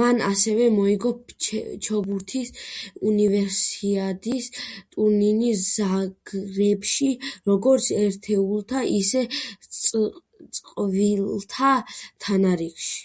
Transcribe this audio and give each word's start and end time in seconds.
მან 0.00 0.18
ასევე 0.24 0.66
მოიგო 0.74 1.10
ჩოგბურთის 1.86 2.52
უნივერსიადის 3.12 4.46
ტურნირი 4.60 5.50
ზაგრებში, 5.64 7.10
როგორც 7.52 7.90
ერთეულთა, 8.04 8.84
ისე 9.02 9.26
წყვილთა 10.60 11.74
თანრიგში. 12.28 13.04